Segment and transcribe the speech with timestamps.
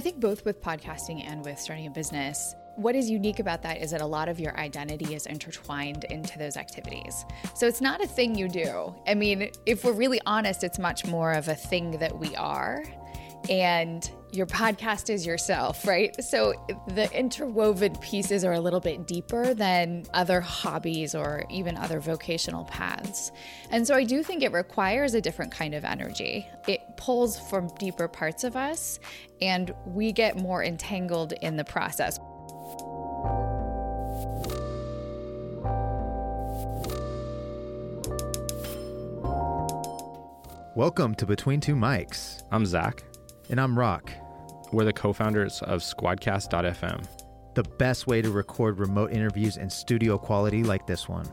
[0.00, 3.82] I think both with podcasting and with starting a business, what is unique about that
[3.82, 7.26] is that a lot of your identity is intertwined into those activities.
[7.54, 8.94] So it's not a thing you do.
[9.06, 12.82] I mean, if we're really honest, it's much more of a thing that we are.
[13.50, 16.14] And your podcast is yourself, right?
[16.24, 16.54] So
[16.88, 22.64] the interwoven pieces are a little bit deeper than other hobbies or even other vocational
[22.64, 23.32] paths.
[23.70, 26.48] And so I do think it requires a different kind of energy.
[26.68, 29.00] It pulls from deeper parts of us,
[29.40, 32.20] and we get more entangled in the process.
[40.76, 42.42] Welcome to Between Two Mics.
[42.52, 43.02] I'm Zach.
[43.48, 44.12] And I'm Rock.
[44.70, 47.06] We're the co founders of Squadcast.fm,
[47.54, 51.26] the best way to record remote interviews in studio quality like this one.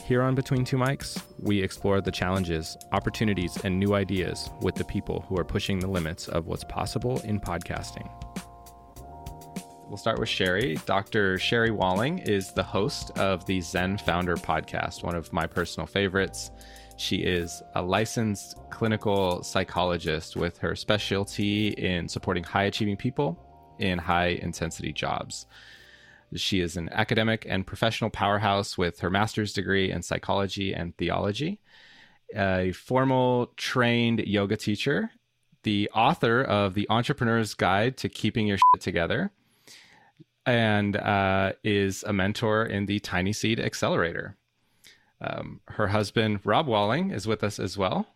[0.00, 4.84] Here on Between Two Mics, we explore the challenges, opportunities, and new ideas with the
[4.84, 8.10] people who are pushing the limits of what's possible in podcasting.
[9.88, 10.78] We'll start with Sherry.
[10.86, 11.38] Dr.
[11.38, 16.50] Sherry Walling is the host of the Zen Founder podcast, one of my personal favorites.
[16.96, 23.38] She is a licensed clinical psychologist with her specialty in supporting high achieving people
[23.78, 25.46] in high intensity jobs.
[26.34, 31.60] She is an academic and professional powerhouse with her master's degree in psychology and theology,
[32.34, 35.10] a formal trained yoga teacher,
[35.62, 39.30] the author of The Entrepreneur's Guide to Keeping Your Shit Together,
[40.44, 44.36] and uh, is a mentor in the Tiny Seed Accelerator.
[45.20, 48.08] Um, her husband, Rob Walling, is with us as well.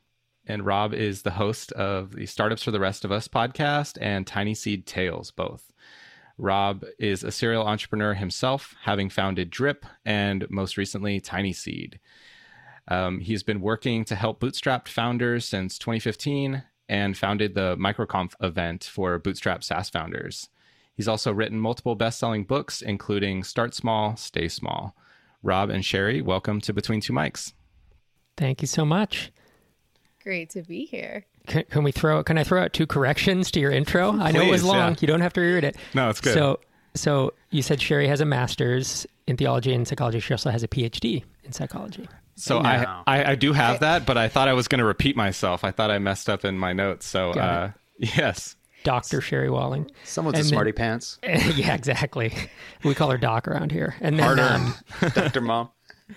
[0.44, 4.26] And Rob is the host of the Startups for the Rest of Us podcast and
[4.26, 5.72] Tiny Seed Tales, both.
[6.38, 11.98] Rob is a serial entrepreneur himself, having founded Drip and most recently Tiny Seed.
[12.88, 18.84] Um, he's been working to help bootstrapped founders since 2015 and founded the MicroConf event
[18.84, 20.48] for bootstrap SaaS founders.
[20.94, 24.94] He's also written multiple best selling books, including Start Small, Stay Small.
[25.42, 27.52] Rob and Sherry, welcome to Between Two Mics.
[28.36, 29.30] Thank you so much.
[30.26, 31.24] Great to be here.
[31.46, 32.20] Can, can we throw?
[32.24, 34.10] Can I throw out two corrections to your intro?
[34.10, 34.94] Please, I know it was long.
[34.94, 34.96] Yeah.
[34.98, 35.76] You don't have to reread it.
[35.94, 36.34] No, it's good.
[36.34, 36.58] So,
[36.96, 40.18] so you said Sherry has a master's in theology and psychology.
[40.18, 42.08] She also has a PhD in psychology.
[42.34, 45.14] So I, I, I do have that, but I thought I was going to repeat
[45.14, 45.62] myself.
[45.62, 47.06] I thought I messed up in my notes.
[47.06, 49.20] So uh, yes, Dr.
[49.20, 49.88] Sherry Walling.
[50.02, 51.20] Someone's And a then- smarty pants.
[51.22, 52.34] yeah, exactly.
[52.82, 53.94] We call her Doc around here.
[54.00, 55.14] And then, Hard um, earned.
[55.14, 55.40] Dr.
[55.40, 55.70] Mom.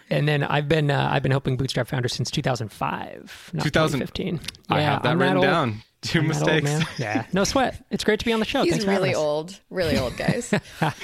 [0.10, 4.40] And then I've been uh, I've been helping Bootstrap founders since 2005, not 2000 2015.
[4.70, 5.46] I Yeah, have that I'm written old.
[5.46, 5.82] down.
[6.02, 6.90] Two I'm that old, mistakes.
[7.00, 7.84] yeah, no sweat.
[7.92, 8.64] It's great to be on the show.
[8.64, 10.48] He's Thanks really old, really old, guys.
[10.80, 10.96] Thank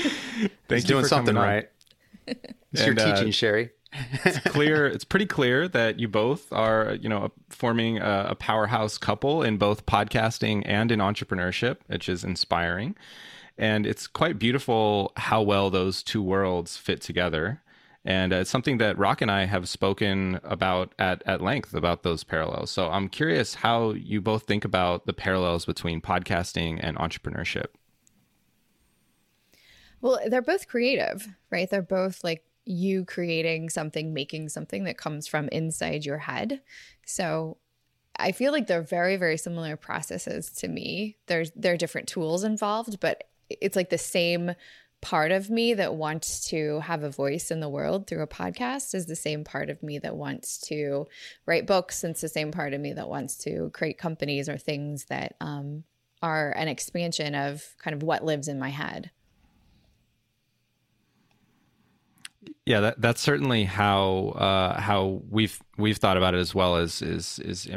[0.69, 1.69] He's you doing for something right.
[2.27, 3.69] It's your And, uh, teaching, Sherry.
[4.25, 4.85] It's clear.
[4.85, 9.55] It's pretty clear that you both are, you know, forming a, a powerhouse couple in
[9.57, 12.95] both podcasting and in entrepreneurship, which is inspiring.
[13.57, 17.61] And it's quite beautiful how well those two worlds fit together.
[18.05, 22.03] And uh, it's something that Rock and I have spoken about at, at length about
[22.03, 22.69] those parallels.
[22.69, 27.67] So I'm curious how you both think about the parallels between podcasting and entrepreneurship.
[30.01, 31.67] Well, they're both creative, right?
[31.67, 36.61] They're both like you creating something, making something that comes from inside your head.
[37.07, 37.57] So
[38.17, 41.17] I feel like they're very, very similar processes to me.
[41.25, 44.53] There's there are different tools involved, but it's like the same
[45.05, 48.95] part of me that wants to have a voice in the world through a podcast
[48.95, 51.05] is the same part of me that wants to
[51.45, 52.03] write books.
[52.03, 55.35] And it's the same part of me that wants to create companies or things that
[55.39, 55.83] um,
[56.23, 59.11] are an expansion of kind of what lives in my head.
[62.65, 67.03] Yeah, that, that's certainly how uh, how we've we've thought about it as well as
[67.03, 67.67] is is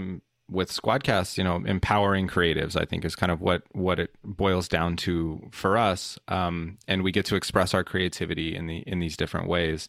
[0.51, 1.39] with Squadcast.
[1.39, 2.81] You know, empowering creatives.
[2.81, 7.03] I think is kind of what what it boils down to for us, um, and
[7.03, 9.89] we get to express our creativity in the in these different ways.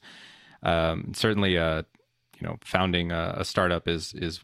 [0.63, 1.83] Um, certainly, uh,
[2.39, 4.41] you know, founding a, a startup is is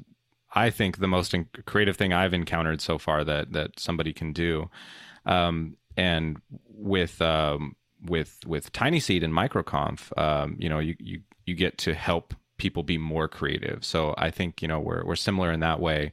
[0.54, 4.32] I think the most in- creative thing I've encountered so far that that somebody can
[4.32, 4.70] do.
[5.26, 6.38] Um, and
[6.70, 11.78] with um, with with Tiny Seed and MicroConf, um, you know, you, you you get
[11.80, 13.84] to help people be more creative.
[13.84, 16.12] So I think you know we're we're similar in that way.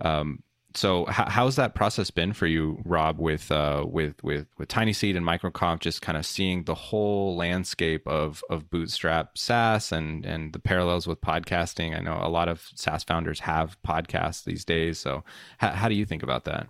[0.00, 0.42] Um,
[0.74, 4.92] so h- how's that process been for you, Rob, with uh, with with with Tiny
[4.92, 10.24] Seed and MicroConf, just kind of seeing the whole landscape of of Bootstrap SaaS and
[10.24, 11.96] and the parallels with podcasting?
[11.96, 14.98] I know a lot of SaaS founders have podcasts these days.
[14.98, 15.24] So
[15.62, 16.68] h- how do you think about that?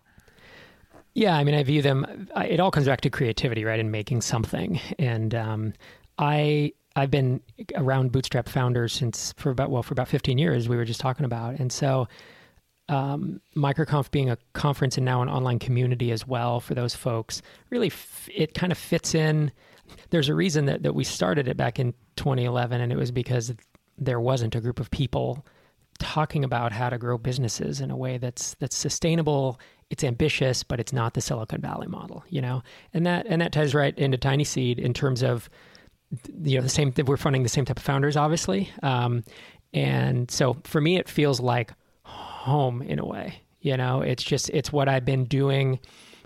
[1.14, 2.28] Yeah, I mean, I view them.
[2.36, 4.80] It all comes back to creativity, right, and making something.
[4.98, 5.72] And um,
[6.18, 7.40] I I've been
[7.76, 10.68] around Bootstrap founders since for about well for about 15 years.
[10.68, 12.08] We were just talking about, and so
[12.88, 17.40] um, MicroConf being a conference and now an online community as well for those folks,
[17.70, 19.52] really f- it kind of fits in.
[20.10, 23.54] There's a reason that, that we started it back in 2011, and it was because
[23.96, 25.46] there wasn't a group of people
[26.00, 29.60] talking about how to grow businesses in a way that's that's sustainable
[29.90, 32.62] it's ambitious but it's not the silicon valley model you know
[32.94, 35.50] and that and that ties right into tiny seed in terms of
[36.42, 38.70] you know the same we're funding the same type of founders obviously.
[38.82, 39.24] Um,
[39.72, 41.72] and so for me it feels like
[42.04, 44.00] home in a way you know?
[44.00, 45.78] It's just it's what i've been doing.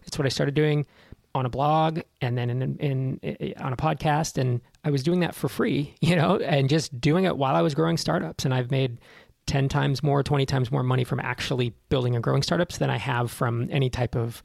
[0.07, 0.87] It's what i started doing
[1.35, 4.39] on a blog and then in, in, in, on a podcast.
[4.39, 7.63] And i was doing that for free you know and just doing it while i
[7.63, 8.45] was growing startups.
[8.45, 8.99] And i've made
[9.47, 12.97] 10 times more 20 times more money from actually building and growing startups than i
[12.97, 14.43] have from any type of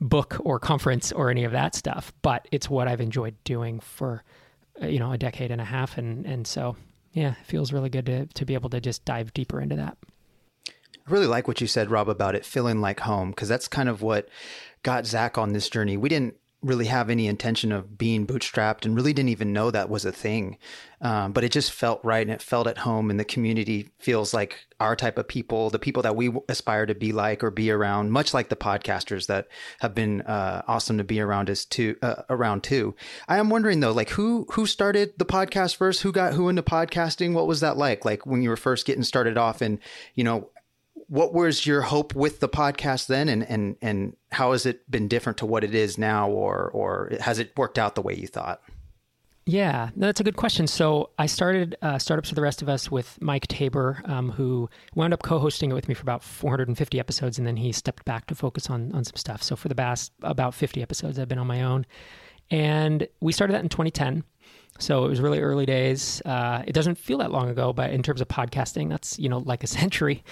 [0.00, 2.12] book or conference or any of that stuff.
[2.22, 4.22] But it's what i've enjoyed doing for
[4.82, 6.76] Uh, you know a decade and a half and and so
[7.12, 9.96] yeah it feels really good to, to be able to just dive deeper into that
[11.06, 13.90] I really like what you said, Rob, about it feeling like home, because that's kind
[13.90, 14.26] of what
[14.82, 15.98] got Zach on this journey.
[15.98, 19.90] We didn't really have any intention of being bootstrapped and really didn't even know that
[19.90, 20.56] was a thing.
[21.00, 24.32] Um, but it just felt right and it felt at home and the community feels
[24.32, 27.70] like our type of people, the people that we aspire to be like or be
[27.70, 29.48] around, much like the podcasters that
[29.80, 32.94] have been uh, awesome to be around us too, uh, around too.
[33.28, 36.02] I am wondering though, like who, who started the podcast first?
[36.02, 37.34] Who got who into podcasting?
[37.34, 38.04] What was that like?
[38.04, 39.78] Like when you were first getting started off and,
[40.14, 40.48] you know,
[41.14, 45.06] what was your hope with the podcast then and and and how has it been
[45.06, 48.26] different to what it is now or or has it worked out the way you
[48.26, 48.60] thought
[49.46, 50.66] yeah, no, that's a good question.
[50.66, 54.70] So I started uh, Startups for the Rest of Us with Mike Taber, um, who
[54.94, 58.26] wound up co-hosting it with me for about 450 episodes, and then he stepped back
[58.28, 59.42] to focus on on some stuff.
[59.42, 61.84] So for the past about 50 episodes, I've been on my own,
[62.50, 64.24] and we started that in 2010.
[64.78, 66.22] So it was really early days.
[66.24, 69.40] Uh, it doesn't feel that long ago, but in terms of podcasting, that's you know
[69.40, 70.24] like a century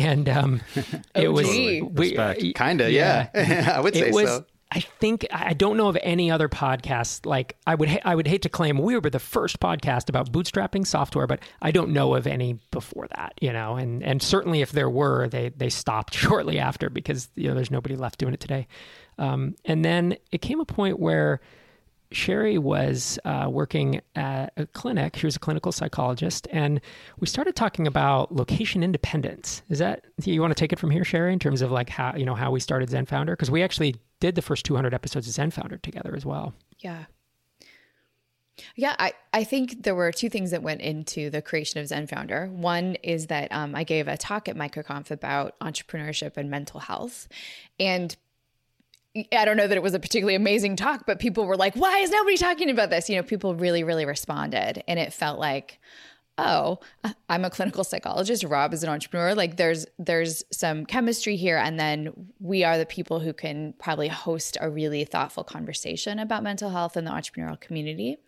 [0.00, 0.60] and um,
[1.14, 3.72] it was we, uh, kind of yeah, yeah.
[3.76, 4.44] I would say was, so.
[4.72, 8.28] I think I don't know of any other podcast like I would ha- I would
[8.28, 12.14] hate to claim we were the first podcast about bootstrapping software, but I don't know
[12.14, 13.74] of any before that, you know.
[13.74, 17.70] And and certainly if there were, they they stopped shortly after because you know there's
[17.70, 18.68] nobody left doing it today.
[19.18, 21.40] Um, and then it came a point where
[22.12, 25.16] Sherry was uh, working at a clinic.
[25.16, 26.80] She was a clinical psychologist, and
[27.18, 29.62] we started talking about location independence.
[29.68, 32.14] Is that you want to take it from here, Sherry, in terms of like how
[32.16, 33.32] you know how we started Zen Founder?
[33.32, 36.54] Because we actually did the first 200 episodes of Zen Founder together as well.
[36.78, 37.04] Yeah.
[38.76, 42.06] Yeah, I, I think there were two things that went into the creation of Zen
[42.06, 42.46] Founder.
[42.46, 47.26] One is that um, I gave a talk at MicroConf about entrepreneurship and mental health.
[47.78, 48.14] And
[49.16, 51.98] I don't know that it was a particularly amazing talk, but people were like, why
[51.98, 53.10] is nobody talking about this?
[53.10, 54.84] You know, people really, really responded.
[54.86, 55.80] And it felt like,
[56.38, 56.78] oh,
[57.28, 58.44] I'm a clinical psychologist.
[58.44, 59.34] Rob is an entrepreneur.
[59.34, 61.58] Like there's there's some chemistry here.
[61.58, 66.42] And then we are the people who can probably host a really thoughtful conversation about
[66.42, 68.18] mental health in the entrepreneurial community.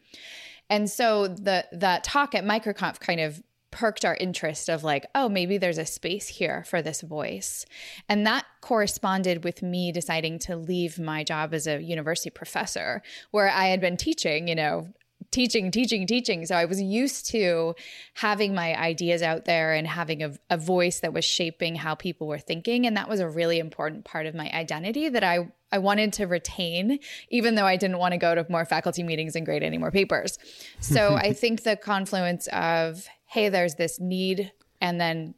[0.69, 3.43] And so the that talk at MicroConf kind of
[3.73, 7.67] perked our interest of like, oh, maybe there's a space here for this voice.
[8.09, 13.03] And that corresponded with me deciding to leave my job as a university professor
[13.33, 14.89] where I had been teaching, you know,
[15.33, 16.47] teaching, teaching, teaching.
[16.47, 17.75] So I was used to
[18.15, 22.27] having my ideas out there and having a, a voice that was shaping how people
[22.27, 22.87] were thinking.
[22.87, 26.27] And that was a really important part of my identity that I I wanted to
[26.27, 26.99] retain,
[27.31, 29.91] even though I didn't want to go to more faculty meetings and grade any more
[29.91, 30.39] papers.
[30.81, 35.35] So I think the confluence of, hey, there's this need, and then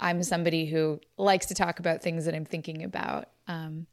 [0.00, 3.86] I'm somebody who likes to talk about things that I'm thinking about, um,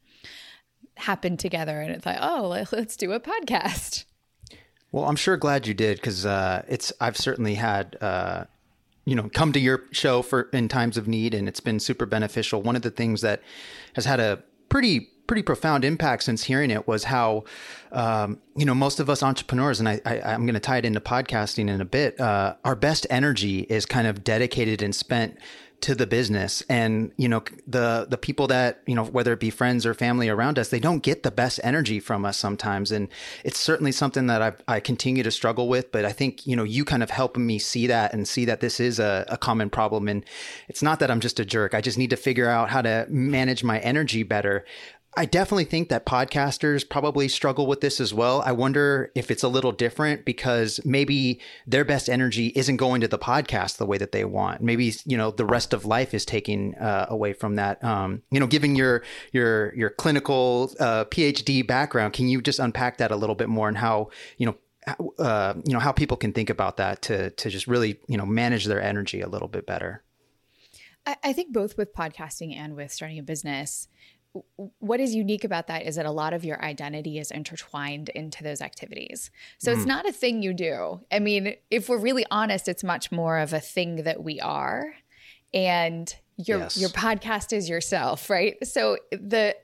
[0.96, 1.80] happened together.
[1.80, 4.06] And it's like, oh, let's do a podcast.
[4.92, 8.46] Well, I'm sure glad you did because uh, it's I've certainly had uh,
[9.06, 12.08] you know come to your show for in times of need, and it's been super
[12.08, 12.64] beneficial.
[12.64, 13.44] One of the things that
[13.94, 14.42] has had a
[14.74, 17.44] pretty pretty profound impact since hearing it was how
[17.92, 20.86] um, you know most of us entrepreneurs and I, I am going to tie it
[20.86, 25.38] into podcasting in a bit uh, our best energy is kind of dedicated and spent
[25.84, 26.64] to the business.
[26.70, 30.30] And you know the the people that you know whether it be friends or family
[30.30, 32.92] around us they don't get the best energy from us sometimes.
[32.92, 33.10] And
[33.44, 35.92] it's certainly something that I I continue to struggle with.
[35.92, 38.62] But I think you know you kind of helping me see that and see that
[38.62, 40.08] this is a, a common problem.
[40.08, 40.26] And
[40.70, 41.74] it's not that I'm just a jerk.
[41.74, 44.66] I just need to figure out how to manage my energy better
[45.16, 48.42] I definitely think that podcasters probably struggle with this as well.
[48.42, 53.08] I wonder if it's a little different because maybe their best energy isn't going to
[53.08, 54.62] the podcast the way that they want.
[54.62, 57.84] Maybe you know the rest of life is taking uh, away from that.
[57.84, 62.98] Um, you know, given your your your clinical uh, PhD background, can you just unpack
[62.98, 64.56] that a little bit more and how you know
[65.20, 68.26] uh, you know how people can think about that to to just really you know
[68.26, 70.04] manage their energy a little bit better?
[71.06, 73.88] I, I think both with podcasting and with starting a business,
[74.80, 78.44] what is unique about that is that a lot of your identity is intertwined into
[78.44, 79.30] those activities.
[79.60, 79.78] So mm.
[79.78, 81.02] it's not a thing you do.
[81.12, 84.96] I mean, if we're really honest, it's much more of a thing that we are.
[85.54, 86.78] And your yes.
[86.78, 88.56] your podcast is yourself, right?
[88.66, 89.56] So the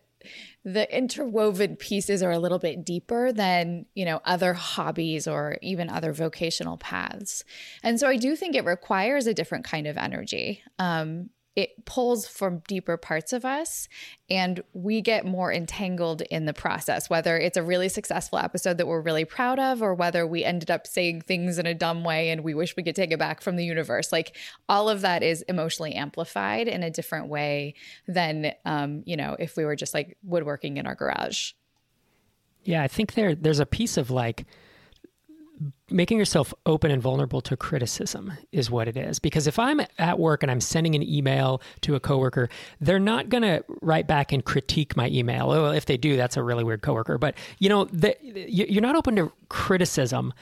[0.65, 5.89] the interwoven pieces are a little bit deeper than you know other hobbies or even
[5.89, 7.45] other vocational paths
[7.81, 12.27] and so i do think it requires a different kind of energy um, it pulls
[12.27, 13.87] from deeper parts of us
[14.29, 18.87] and we get more entangled in the process whether it's a really successful episode that
[18.87, 22.29] we're really proud of or whether we ended up saying things in a dumb way
[22.29, 24.11] and we wish we could take it back from the universe.
[24.11, 24.35] Like
[24.67, 27.75] all of that is emotionally amplified in a different way
[28.07, 31.53] than um, you know if we were just like woodworking in our garage.
[32.63, 34.45] Yeah i think there there's a piece of like
[35.89, 39.19] making yourself open and vulnerable to criticism is what it is.
[39.19, 42.49] Because if I'm at work and I'm sending an email to a coworker,
[42.79, 45.49] they're not going to write back and critique my email.
[45.49, 47.17] Well, if they do, that's a really weird coworker.
[47.17, 50.33] But you know, the, you're not open to criticism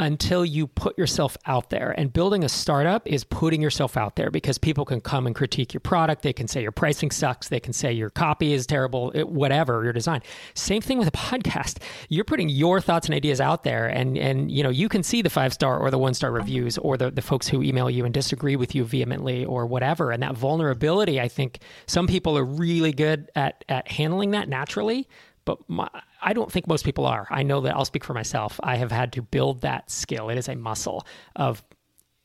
[0.00, 1.94] until you put yourself out there.
[1.96, 5.72] And building a startup is putting yourself out there because people can come and critique
[5.72, 6.22] your product.
[6.22, 7.48] They can say your pricing sucks.
[7.48, 10.22] They can say your copy is terrible, whatever, your design.
[10.54, 11.78] Same thing with a podcast.
[12.08, 15.22] You're putting your thoughts and ideas out there and and you know, you can see
[15.22, 18.04] the five star or the one star reviews or the, the folks who email you
[18.04, 20.10] and disagree with you vehemently or whatever.
[20.10, 25.08] And that vulnerability, I think some people are really good at at handling that naturally.
[25.44, 25.88] But my,
[26.20, 27.26] I don't think most people are.
[27.30, 28.60] I know that I'll speak for myself.
[28.62, 30.28] I have had to build that skill.
[30.28, 31.06] It is a muscle
[31.36, 31.62] of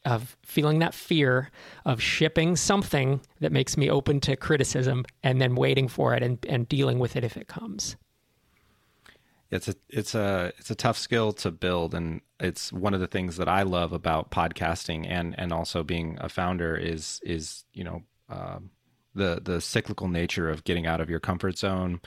[0.06, 1.52] of feeling that fear
[1.84, 6.46] of shipping something that makes me open to criticism and then waiting for it and,
[6.48, 7.98] and dealing with it if it comes.
[9.52, 13.08] It's a it's a it's a tough skill to build and it's one of the
[13.08, 17.84] things that I love about podcasting and and also being a founder is is you
[17.84, 18.60] know uh,
[19.16, 22.02] the the cyclical nature of getting out of your comfort zone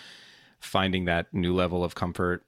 [0.60, 2.44] finding that new level of comfort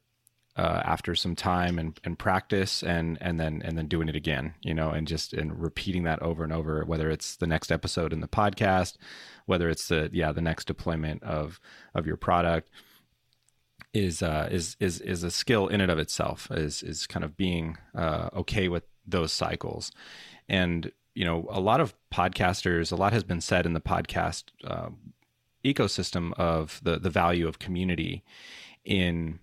[0.56, 4.52] uh, after some time and, and practice and and then and then doing it again
[4.60, 8.12] you know and just and repeating that over and over whether it's the next episode
[8.12, 8.98] in the podcast
[9.46, 11.58] whether it's the yeah the next deployment of
[11.94, 12.68] of your product
[13.92, 17.36] is uh, is is is a skill in and of itself is is kind of
[17.36, 19.92] being uh, okay with those cycles.
[20.48, 24.44] And you know a lot of podcasters a lot has been said in the podcast
[24.64, 24.88] uh,
[25.64, 28.22] ecosystem of the the value of community
[28.84, 29.38] in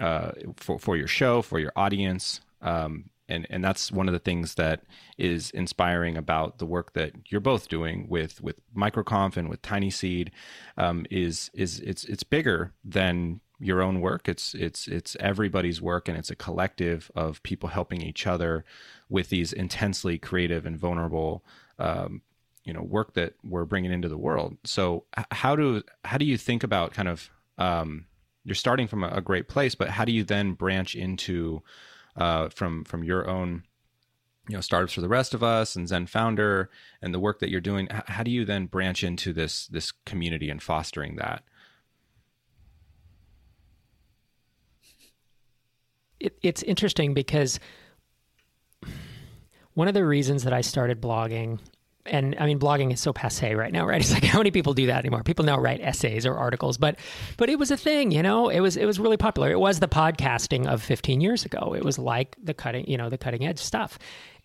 [0.00, 2.40] uh, for for your show for your audience.
[2.62, 4.82] Um, and and that's one of the things that
[5.16, 9.90] is inspiring about the work that you're both doing with with microconf and with tiny
[9.90, 10.32] seed
[10.76, 16.08] um, is is it's it's bigger than your own work it's it's it's everybody's work
[16.08, 18.64] and it's a collective of people helping each other
[19.08, 21.44] with these intensely creative and vulnerable
[21.78, 22.22] um,
[22.64, 24.56] you know work that we're bringing into the world.
[24.64, 28.06] So how do how do you think about kind of um,
[28.44, 31.62] you're starting from a, a, great place, but how do you then branch into
[32.16, 33.64] uh, from from your own
[34.48, 36.70] you know startups for the rest of us and Zen Founder
[37.02, 37.88] and the work that you're doing?
[37.90, 41.42] How do you then branch into this this community and fostering that?
[46.18, 47.58] It, it's interesting because
[49.72, 51.58] one of the reasons that I started blogging
[52.06, 54.00] and I mean, blogging is so passe right now, right?
[54.00, 55.22] It's like how many people do that anymore?
[55.22, 56.96] People now write essays or articles, but
[57.36, 58.48] but it was a thing, you know.
[58.48, 59.50] It was it was really popular.
[59.50, 61.74] It was the podcasting of 15 years ago.
[61.76, 63.98] It was like the cutting, you know, the cutting edge stuff.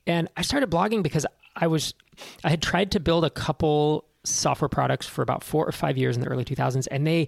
[0.07, 1.93] And I started blogging because I was
[2.43, 6.15] I had tried to build a couple software products for about four or five years
[6.15, 7.27] in the early 2000s, and they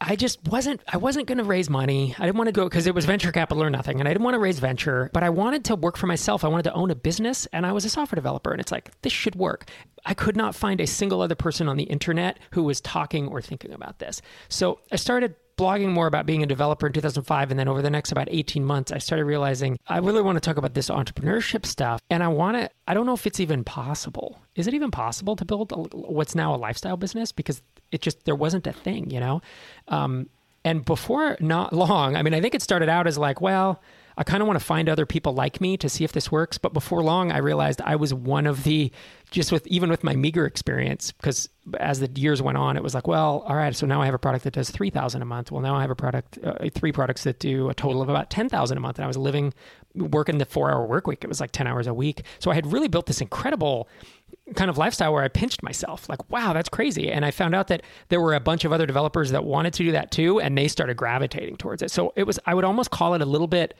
[0.00, 2.14] I just wasn't I wasn't going to raise money.
[2.18, 4.24] I didn't want to go because it was venture capital or nothing and I didn't
[4.24, 6.44] want to raise venture, but I wanted to work for myself.
[6.44, 8.90] I wanted to own a business and I was a software developer and it's like
[9.02, 9.70] this should work.
[10.04, 13.40] I could not find a single other person on the internet who was talking or
[13.40, 14.20] thinking about this.
[14.48, 17.88] So I started blogging more about being a developer in 2005 and then over the
[17.88, 21.64] next about 18 months I started realizing I really want to talk about this entrepreneurship
[21.64, 24.38] stuff and I want to I don't know if it's even possible.
[24.54, 27.62] Is it even possible to build a, what's now a lifestyle business because
[27.92, 29.42] it just there wasn't a thing, you know.
[29.88, 30.28] Um,
[30.64, 33.80] and before not long, I mean, I think it started out as like, well,
[34.18, 36.58] I kind of want to find other people like me to see if this works.
[36.58, 38.90] But before long, I realized I was one of the,
[39.36, 42.94] just with even with my meager experience, because as the years went on, it was
[42.94, 45.26] like, well, all right, so now I have a product that does three thousand a
[45.26, 45.52] month.
[45.52, 48.30] Well, now I have a product, uh, three products that do a total of about
[48.30, 49.52] ten thousand a month, and I was living,
[49.94, 51.22] working the four hour work week.
[51.22, 52.22] It was like ten hours a week.
[52.38, 53.88] So I had really built this incredible
[54.54, 57.12] kind of lifestyle where I pinched myself, like, wow, that's crazy.
[57.12, 59.84] And I found out that there were a bunch of other developers that wanted to
[59.84, 61.90] do that too, and they started gravitating towards it.
[61.90, 63.74] So it was, I would almost call it a little bit,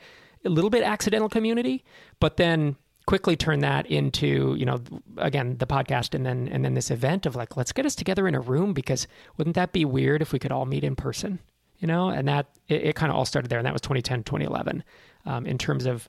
[0.45, 1.83] a little bit accidental community,
[2.19, 2.75] but then
[3.07, 4.79] quickly turn that into you know
[5.17, 8.27] again the podcast and then and then this event of like let's get us together
[8.27, 11.39] in a room because wouldn't that be weird if we could all meet in person
[11.79, 12.09] you know?
[12.09, 14.83] And that it, it kind of all started there and that was 2010 2011
[15.25, 16.07] um, in terms of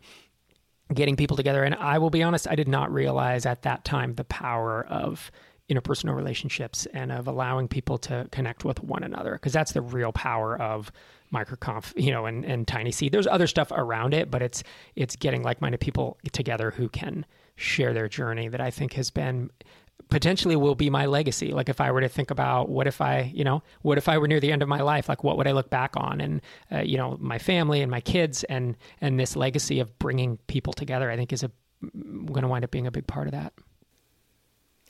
[0.92, 1.64] getting people together.
[1.64, 5.30] And i will be honest i did not realize at that time the power of
[5.70, 10.12] interpersonal relationships and of allowing people to connect with one another because that's the real
[10.12, 10.90] power of
[11.32, 14.62] microconf you know and, and tiny seed there's other stuff around it but it's
[14.96, 17.24] it's getting like-minded people together who can
[17.56, 19.50] share their journey that i think has been
[20.08, 21.52] potentially will be my legacy.
[21.52, 24.18] Like if i were to think about what if i you know what if i
[24.18, 26.20] were near the end of my life like what would i look back on?
[26.20, 26.40] And
[26.72, 30.72] uh, you know my family and my kids and and this legacy of bringing people
[30.72, 31.50] together i think is a
[32.26, 33.52] going to wind up being a big part of that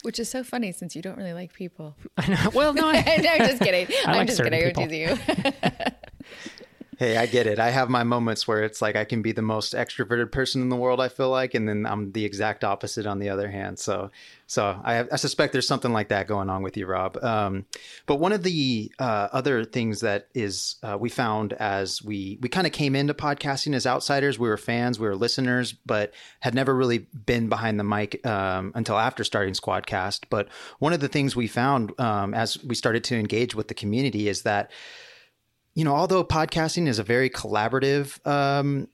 [0.03, 1.95] Which is so funny since you don't really like people.
[2.17, 2.49] I know.
[2.53, 3.87] Well, no, I, no, I'm just kidding.
[4.05, 4.63] I I'm like just kidding.
[4.63, 4.87] I'm people.
[4.87, 5.17] teasing you.
[6.99, 7.59] Hey, I get it.
[7.59, 10.67] I have my moments where it's like I can be the most extroverted person in
[10.67, 10.99] the world.
[10.99, 13.79] I feel like, and then I'm the exact opposite on the other hand.
[13.79, 14.11] So,
[14.47, 17.15] so I, I suspect there's something like that going on with you, Rob.
[17.23, 17.65] Um,
[18.05, 22.49] but one of the uh, other things that is uh, we found as we we
[22.49, 26.53] kind of came into podcasting as outsiders, we were fans, we were listeners, but had
[26.53, 30.25] never really been behind the mic um, until after starting Squadcast.
[30.29, 33.73] But one of the things we found um, as we started to engage with the
[33.73, 34.69] community is that
[35.79, 38.89] you know, although podcasting is a very collaborative um,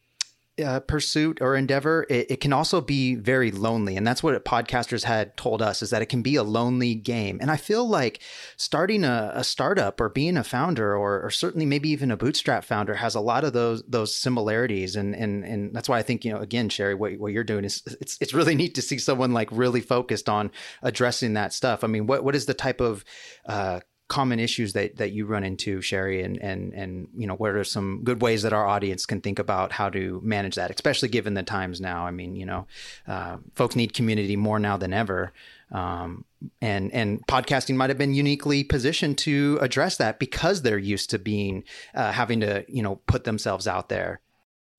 [0.63, 3.97] uh, pursuit or endeavor, it, it can also be very lonely.
[3.97, 7.39] And that's what podcasters had told us is that it can be a lonely game.
[7.41, 8.21] And I feel like
[8.55, 12.63] starting a, a startup or being a founder or, or certainly maybe even a bootstrap
[12.63, 14.95] founder has a lot of those those similarities.
[14.95, 17.65] And and and that's why I think, you know, again, Sherry, what, what you're doing
[17.65, 20.51] is it's it's really neat to see someone like really focused on
[20.83, 21.83] addressing that stuff.
[21.83, 23.03] I mean, what what is the type of
[23.47, 27.51] uh, common issues that that you run into sherry and and and you know what
[27.51, 31.09] are some good ways that our audience can think about how to manage that especially
[31.09, 32.05] given the times now?
[32.05, 32.67] I mean you know
[33.07, 35.33] uh, folks need community more now than ever.
[35.71, 36.25] Um,
[36.61, 41.19] and and podcasting might have been uniquely positioned to address that because they're used to
[41.19, 41.63] being
[41.95, 44.21] uh, having to you know put themselves out there.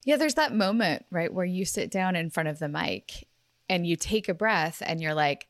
[0.05, 3.27] Yeah, there's that moment, right, where you sit down in front of the mic
[3.69, 5.49] and you take a breath and you're like,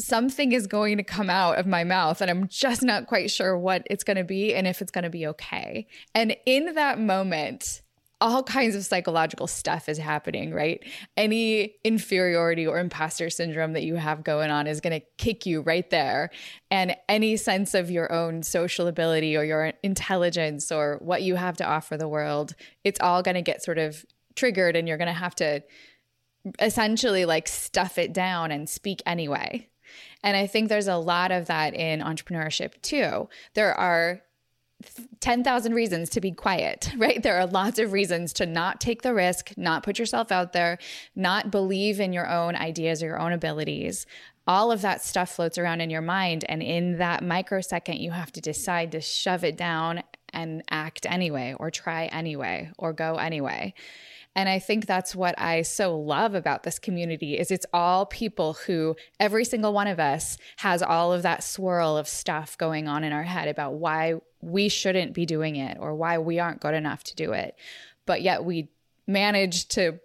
[0.00, 3.56] something is going to come out of my mouth and I'm just not quite sure
[3.56, 5.86] what it's going to be and if it's going to be okay.
[6.14, 7.82] And in that moment,
[8.22, 10.80] all kinds of psychological stuff is happening, right?
[11.16, 15.60] Any inferiority or imposter syndrome that you have going on is going to kick you
[15.60, 16.30] right there.
[16.70, 21.56] And any sense of your own social ability or your intelligence or what you have
[21.56, 25.06] to offer the world, it's all going to get sort of triggered and you're going
[25.06, 25.62] to have to
[26.60, 29.68] essentially like stuff it down and speak anyway.
[30.22, 33.28] And I think there's a lot of that in entrepreneurship too.
[33.54, 34.22] There are
[35.20, 37.22] 10,000 reasons to be quiet, right?
[37.22, 40.78] There are lots of reasons to not take the risk, not put yourself out there,
[41.14, 44.06] not believe in your own ideas or your own abilities.
[44.46, 46.44] All of that stuff floats around in your mind.
[46.48, 50.02] And in that microsecond, you have to decide to shove it down
[50.32, 53.74] and act anyway, or try anyway, or go anyway.
[54.34, 58.54] And I think that's what I so love about this community is it's all people
[58.54, 63.04] who every single one of us has all of that swirl of stuff going on
[63.04, 66.74] in our head about why we shouldn't be doing it or why we aren't good
[66.74, 67.56] enough to do it.
[68.06, 68.68] But yet we
[69.06, 70.00] manage to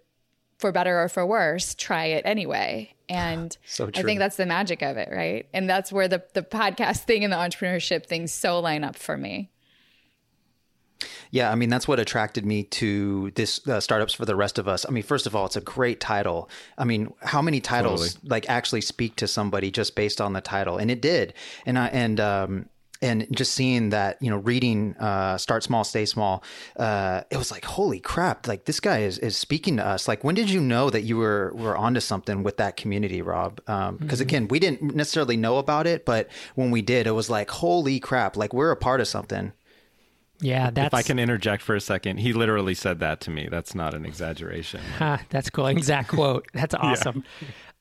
[0.57, 2.93] for better or for worse try it anyway.
[3.07, 5.47] And So I think that's the magic of it, right?
[5.53, 9.17] And that's where the the podcast thing and the entrepreneurship thing so line up for
[9.17, 9.51] me.
[11.31, 14.67] Yeah, I mean that's what attracted me to this uh, startups for the rest of
[14.67, 14.85] us.
[14.87, 16.49] I mean, first of all, it's a great title.
[16.77, 18.29] I mean, how many titles Totally.
[18.29, 20.77] like actually speak to somebody just based on the title?
[20.77, 21.33] And it did.
[21.65, 22.69] And I and um
[23.01, 26.43] and just seeing that, you know, reading uh, "Start Small, Stay Small,"
[26.77, 28.47] uh, it was like, holy crap!
[28.47, 30.07] Like this guy is, is speaking to us.
[30.07, 33.61] Like, when did you know that you were were onto something with that community, Rob?
[33.99, 37.51] Because again, we didn't necessarily know about it, but when we did, it was like,
[37.51, 38.35] holy crap!
[38.35, 39.53] Like we're a part of something.
[40.39, 43.47] Yeah, that's if I can interject for a second, he literally said that to me.
[43.49, 44.81] That's not an exaggeration.
[44.97, 45.67] Ha, that's cool.
[45.67, 46.47] Exact quote.
[46.53, 47.23] That's awesome.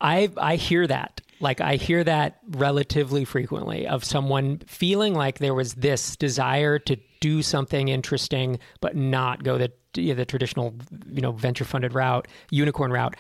[0.01, 1.21] I I hear that.
[1.41, 6.97] Like I hear that relatively frequently of someone feeling like there was this desire to
[7.21, 10.75] do something interesting, but not go the you know, the traditional
[11.11, 13.17] you know venture funded route, unicorn route,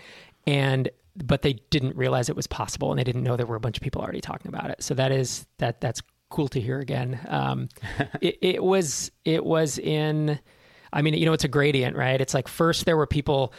[0.46, 0.90] and
[1.24, 3.76] but they didn't realize it was possible, and they didn't know there were a bunch
[3.78, 4.82] of people already talking about it.
[4.82, 7.20] So that is that that's cool to hear again.
[7.28, 7.68] Um,
[8.20, 10.38] it, it was it was in.
[10.92, 12.18] I mean, you know, it's a gradient, right?
[12.20, 13.52] It's like first there were people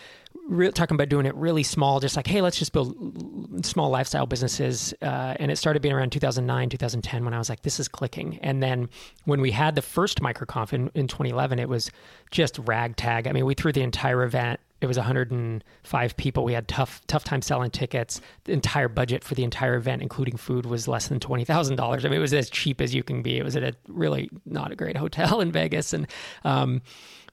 [0.73, 4.93] talking about doing it really small, just like, hey, let's just build small lifestyle businesses.
[5.01, 8.39] Uh, and it started being around 2009, 2010 when I was like, this is clicking.
[8.39, 8.89] And then
[9.25, 11.91] when we had the first microconf in, in 2011, it was
[12.31, 13.27] just ragtag.
[13.27, 16.43] I mean, we threw the entire event it was 105 people.
[16.43, 18.21] We had tough tough time selling tickets.
[18.43, 22.05] The entire budget for the entire event, including food, was less than twenty thousand dollars.
[22.05, 23.37] I mean, it was as cheap as you can be.
[23.37, 26.07] It was at a really not a great hotel in Vegas, and
[26.43, 26.81] um,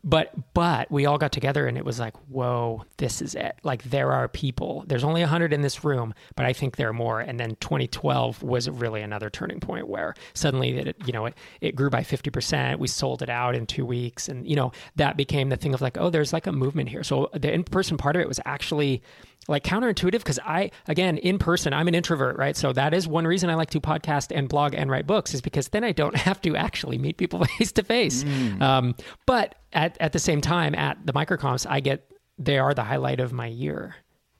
[0.04, 3.56] but but we all got together and it was like whoa this is it.
[3.62, 4.84] Like there are people.
[4.86, 7.20] There's only 100 in this room but i think there are more.
[7.20, 11.74] And then 2012 was really another turning point where suddenly it you know it, it
[11.74, 14.28] grew by 50% we sold it out in two weeks.
[14.28, 17.02] And you know that became the thing of like oh there's like a movement here.
[17.02, 19.02] So the in-person part of it was actually
[19.48, 22.56] like counterintuitive because I again in person I'm an introvert right?
[22.56, 25.40] So that is one reason I like to podcast and blog and write books is
[25.40, 28.24] because then I don't have to actually meet people face to face.
[28.60, 28.94] Um,
[29.26, 33.20] but at, at the same time at the microconfs I get they are the highlight
[33.20, 33.96] of my year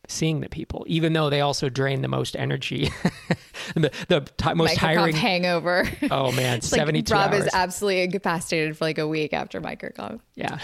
[0.07, 2.91] seeing the people even though they also drain the most energy.
[3.77, 5.89] The, the t- most MicroConf tiring hangover.
[6.11, 7.45] oh man It's like Rob hours.
[7.47, 10.21] is absolutely incapacitated for like a week after microconf.
[10.35, 10.59] yeah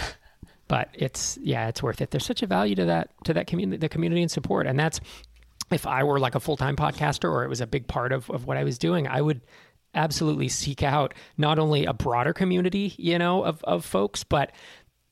[0.70, 2.12] but it's yeah it's worth it.
[2.12, 4.68] There's such a value to that to that community the community and support.
[4.68, 5.00] And that's
[5.72, 8.46] if i were like a full-time podcaster or it was a big part of, of
[8.46, 9.40] what i was doing i would
[9.94, 14.52] absolutely seek out not only a broader community you know of, of folks but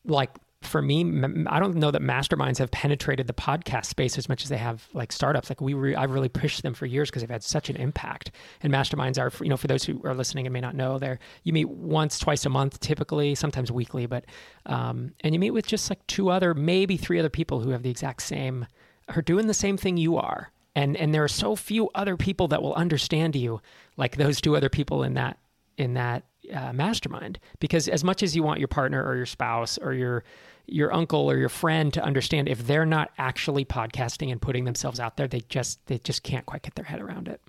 [0.05, 0.31] like
[0.63, 1.01] for me
[1.47, 4.89] I don't know that masterminds have penetrated the podcast space as much as they have
[4.93, 5.51] like startups.
[5.51, 8.33] Like we re- i've really pushed them for years because they've had such an impact.
[8.63, 11.19] And masterminds are you know for those who are listening and may not know they're
[11.45, 14.25] you meet once twice a month typically sometimes weekly but
[14.67, 17.83] um, and you meet with just like two other maybe three other people who have
[17.83, 18.67] the exact same
[19.09, 20.53] are doing the same thing you are.
[20.75, 23.61] And and there are so few other people that will understand you
[23.97, 25.39] like those two other people in that
[25.77, 27.39] in that uh, mastermind.
[27.59, 30.25] Because as much as you want your partner or your spouse or your
[30.69, 35.01] your uncle or your friend to understand if they're not actually podcasting and putting themselves
[35.01, 37.41] out there they just they just can't quite get their head around it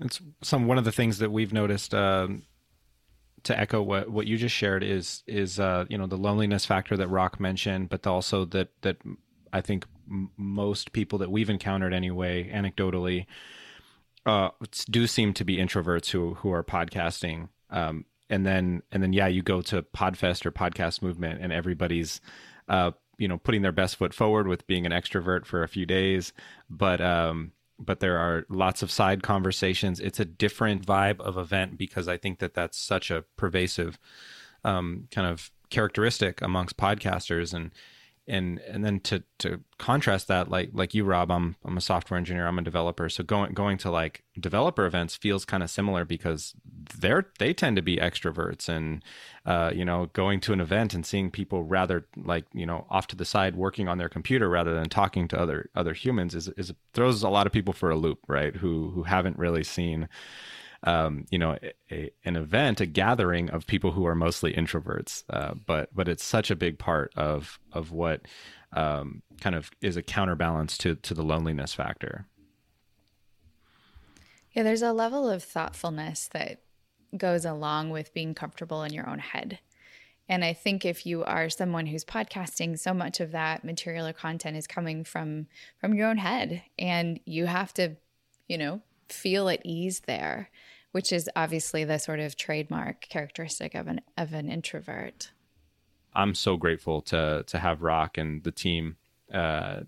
[0.00, 2.42] It's some one of the things that we've noticed um,
[3.44, 6.96] to echo what what you just shared is is uh, you know the loneliness factor
[6.96, 8.96] that Rock mentioned, but also that that
[9.52, 9.86] I think
[10.36, 13.26] most people that we've encountered anyway, anecdotally,
[14.26, 14.50] uh,
[14.90, 17.48] do seem to be introverts who who are podcasting.
[17.70, 22.20] Um, and then and then yeah, you go to Podfest or Podcast Movement, and everybody's
[22.68, 25.86] uh, you know putting their best foot forward with being an extrovert for a few
[25.86, 26.32] days,
[26.68, 30.00] but um, but there are lots of side conversations.
[30.00, 33.98] It's a different vibe of event because I think that that's such a pervasive
[34.64, 37.72] um, kind of characteristic amongst podcasters and
[38.26, 42.16] and and then to to contrast that like like you Rob I'm I'm a software
[42.16, 43.08] engineer I'm a developer.
[43.08, 46.54] So going going to like developer events feels kind of similar because
[46.98, 49.04] they're they tend to be extroverts and
[49.44, 53.06] uh, you know going to an event and seeing people rather like you know off
[53.08, 56.48] to the side working on their computer rather than talking to other other humans is
[56.56, 58.56] is throws a lot of people for a loop right?
[58.56, 60.08] Who who haven't really seen
[60.84, 61.58] um, you know,
[61.90, 65.24] a, an event, a gathering of people who are mostly introverts.
[65.28, 68.22] Uh, but but it's such a big part of of what
[68.72, 72.26] um, kind of is a counterbalance to to the loneliness factor.
[74.52, 76.60] Yeah, there's a level of thoughtfulness that
[77.16, 79.58] goes along with being comfortable in your own head.
[80.28, 84.12] And I think if you are someone who's podcasting, so much of that material or
[84.12, 87.96] content is coming from from your own head and you have to,
[88.48, 90.50] you know, feel at ease there,
[90.94, 95.32] which is obviously the sort of trademark characteristic of an of an introvert.
[96.14, 98.96] I'm so grateful to to have Rock and the team
[99.32, 99.80] uh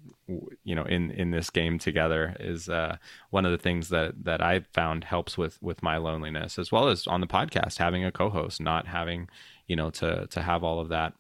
[0.65, 2.97] you know in in this game together is uh
[3.31, 6.89] one of the things that that I found helps with with my loneliness as well
[6.89, 9.29] as on the podcast having a co-host not having
[9.69, 11.13] you know to to have all of that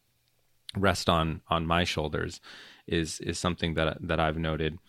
[0.76, 2.40] rest on on my shoulders
[2.88, 4.80] is is something that that I've noted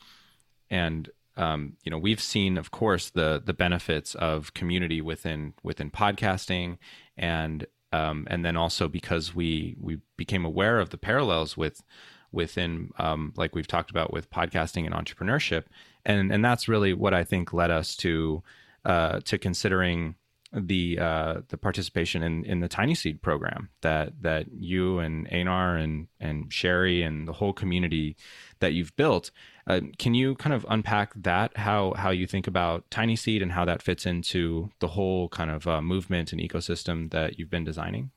[0.71, 1.07] and
[1.37, 6.77] um, you know we've seen of course the the benefits of community within within podcasting
[7.17, 11.83] and um, and then also because we we became aware of the parallels with
[12.31, 15.65] within um, like we've talked about with podcasting and entrepreneurship.
[16.05, 18.43] And and that's really what I think led us to
[18.85, 20.15] uh, to considering
[20.53, 25.75] the uh, the participation in, in the Tiny Seed program that that you and Einar
[25.75, 28.15] and and Sherry and the whole community
[28.59, 29.31] that you've built.
[29.67, 33.51] Uh, can you kind of unpack that how how you think about Tiny Seed and
[33.51, 37.65] how that fits into the whole kind of uh, movement and ecosystem that you've been
[37.65, 38.11] designing?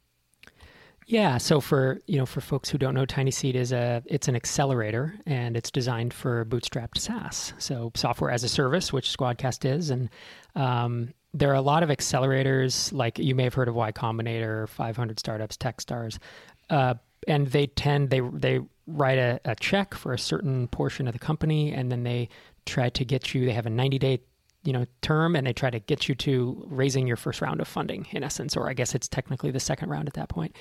[1.11, 4.29] Yeah, so for you know for folks who don't know, Tiny Seed is a it's
[4.29, 9.69] an accelerator and it's designed for bootstrapped SaaS, so software as a service, which Squadcast
[9.69, 10.09] is, and
[10.55, 14.69] um, there are a lot of accelerators like you may have heard of Y Combinator,
[14.69, 16.19] 500 Startups, TechStars,
[16.71, 16.95] uh,
[17.27, 21.19] and they tend they they write a, a check for a certain portion of the
[21.19, 22.29] company, and then they
[22.67, 23.47] try to get you.
[23.47, 24.21] They have a 90 day
[24.65, 27.69] you know term and they try to get you to raising your first round of
[27.69, 30.57] funding in essence or i guess it's technically the second round at that point.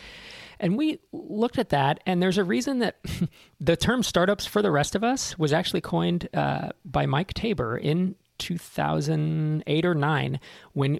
[0.59, 2.97] and we looked at that and there's a reason that
[3.59, 7.77] the term startups for the rest of us was actually coined uh, by mike taber
[7.77, 10.39] in 2008 or 9
[10.73, 10.99] when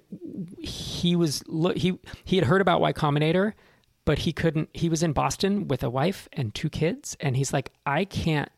[0.58, 1.42] he was
[1.74, 3.54] he he had heard about y combinator
[4.04, 7.52] but he couldn't he was in boston with a wife and two kids and he's
[7.52, 8.50] like i can't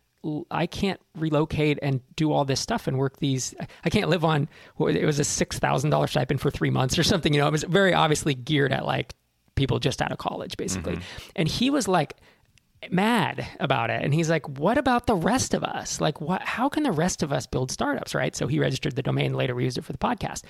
[0.50, 3.54] I can't relocate and do all this stuff and work these.
[3.84, 4.48] I can't live on.
[4.78, 7.34] It was a six thousand dollar stipend for three months or something.
[7.34, 9.14] You know, it was very obviously geared at like
[9.54, 10.94] people just out of college, basically.
[10.94, 11.30] Mm-hmm.
[11.36, 12.16] And he was like
[12.90, 16.00] mad about it, and he's like, "What about the rest of us?
[16.00, 16.42] Like, what?
[16.42, 18.36] How can the rest of us build startups?" Right.
[18.36, 19.34] So he registered the domain.
[19.34, 20.44] Later, we used it for the podcast.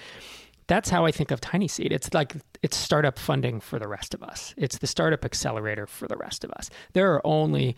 [0.69, 1.93] That's how I think of Tiny Seed.
[1.93, 4.55] It's like it's startup funding for the rest of us.
[4.57, 6.71] It's the startup accelerator for the rest of us.
[6.93, 7.77] There are only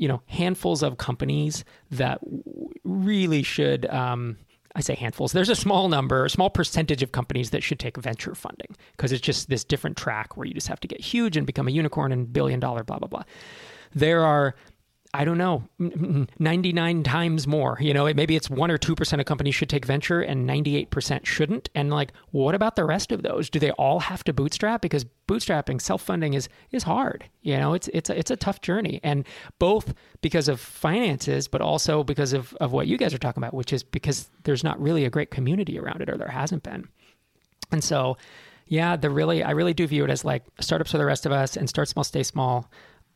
[0.00, 2.18] you know handfuls of companies that
[2.82, 4.36] really should um,
[4.74, 5.32] I say handfuls.
[5.32, 9.12] There's a small number, a small percentage of companies that should take venture funding because
[9.12, 11.70] it's just this different track where you just have to get huge and become a
[11.70, 13.22] unicorn and billion dollar blah blah blah.
[13.94, 14.54] There are
[15.12, 17.76] I don't know, mm, mm, 99 times more.
[17.80, 21.68] You know, maybe it's 1 or 2% of companies should take venture and 98% shouldn't.
[21.74, 23.50] And like, what about the rest of those?
[23.50, 24.80] Do they all have to bootstrap?
[24.82, 27.24] Because bootstrapping, self-funding is is hard.
[27.42, 29.00] You know, it's it's a, it's a tough journey.
[29.02, 29.26] And
[29.58, 33.54] both because of finances, but also because of, of what you guys are talking about,
[33.54, 36.88] which is because there's not really a great community around it or there hasn't been.
[37.72, 38.16] And so,
[38.66, 41.32] yeah, the really, I really do view it as like startups for the rest of
[41.32, 42.70] us and start small, stay small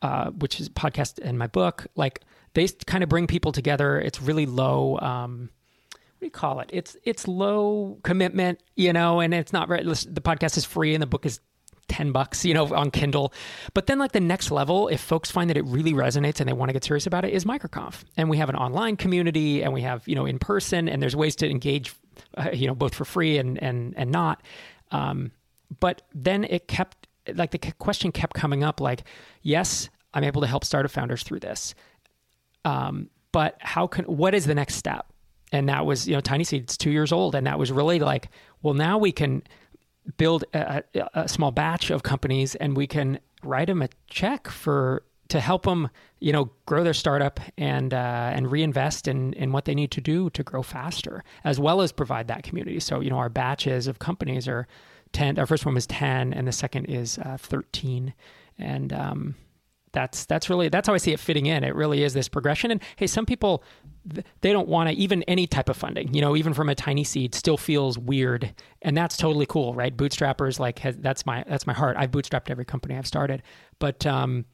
[0.05, 2.21] uh, which is podcast and my book, like
[2.53, 3.99] they kind of bring people together.
[3.99, 4.99] It's really low.
[4.99, 5.49] Um,
[5.89, 6.69] what do you call it?
[6.71, 9.83] It's it's low commitment, you know, and it's not very.
[9.83, 11.39] The podcast is free, and the book is
[11.87, 13.33] 10 bucks, you know, on Kindle.
[13.73, 16.53] But then like the next level, if folks find that it really resonates and they
[16.53, 18.03] want to get serious about it is MicroConf.
[18.17, 21.15] And we have an online community and we have, you know, in person and there's
[21.15, 21.93] ways to engage,
[22.37, 24.41] uh, you know, both for free and, and, and not.
[24.89, 25.31] Um,
[25.79, 29.03] but then it kept, like the question kept coming up like,
[29.43, 31.75] yes, I'm able to help startup founders through this.
[32.63, 35.05] Um, but how can what is the next step?
[35.51, 38.29] And that was, you know, Tiny Seed's two years old, and that was really like,
[38.63, 39.43] well, now we can
[40.17, 45.03] build a, a small batch of companies, and we can write them a check for
[45.27, 49.65] to help them, you know, grow their startup and uh, and reinvest in in what
[49.65, 52.79] they need to do to grow faster, as well as provide that community.
[52.79, 54.67] So, you know, our batches of companies are
[55.11, 55.39] ten.
[55.39, 58.13] Our first one was ten, and the second is uh, thirteen,
[58.57, 59.35] and um,
[59.95, 61.63] that's that's really that's how I see it fitting in.
[61.63, 62.69] It really is this progression.
[62.69, 63.63] And hey, some people
[64.41, 66.13] they don't want to even any type of funding.
[66.13, 68.53] You know, even from a tiny seed, still feels weird,
[68.83, 69.95] and that's totally cool, right?
[69.95, 71.95] Bootstrappers like has, that's my that's my heart.
[71.97, 73.41] I've bootstrapped every company I've started,
[73.79, 74.45] but um,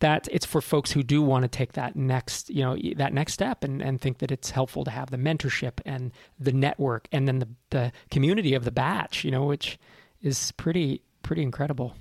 [0.00, 3.32] that it's for folks who do want to take that next you know that next
[3.32, 7.26] step and, and think that it's helpful to have the mentorship and the network and
[7.26, 9.78] then the the community of the batch you know which
[10.20, 11.94] is pretty pretty incredible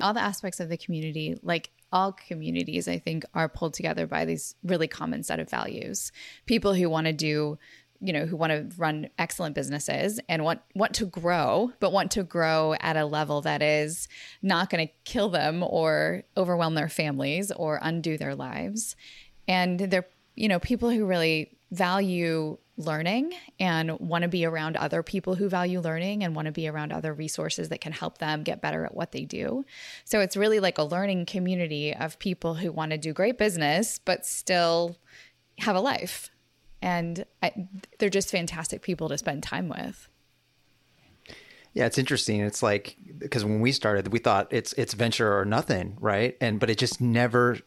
[0.00, 4.24] all the aspects of the community like all communities, I think, are pulled together by
[4.24, 6.10] these really common set of values.
[6.44, 7.56] People who want to do
[8.00, 12.10] you know who want to run excellent businesses and want want to grow but want
[12.10, 14.08] to grow at a level that is
[14.42, 18.94] not going to kill them or overwhelm their families or undo their lives
[19.46, 25.02] and they're you know people who really value learning and want to be around other
[25.02, 28.42] people who value learning and want to be around other resources that can help them
[28.42, 29.64] get better at what they do.
[30.04, 33.98] So it's really like a learning community of people who want to do great business
[33.98, 34.96] but still
[35.58, 36.30] have a life.
[36.82, 37.52] And I,
[37.98, 40.08] they're just fantastic people to spend time with.
[41.74, 42.40] Yeah, it's interesting.
[42.40, 46.36] It's like because when we started, we thought it's it's venture or nothing, right?
[46.40, 47.58] And but it just never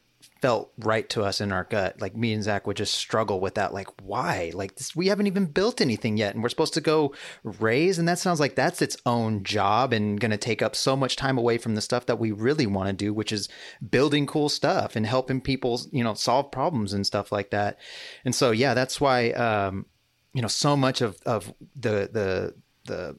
[0.41, 1.99] felt right to us in our gut.
[2.01, 3.73] Like me and Zach would just struggle with that.
[3.73, 4.51] Like, why?
[4.53, 8.07] Like this, we haven't even built anything yet, and we're supposed to go raise, and
[8.07, 11.37] that sounds like that's its own job and going to take up so much time
[11.37, 13.49] away from the stuff that we really want to do, which is
[13.89, 17.77] building cool stuff and helping people, you know, solve problems and stuff like that.
[18.25, 19.85] And so, yeah, that's why, um,
[20.33, 22.53] you know, so much of of the the
[22.85, 23.17] the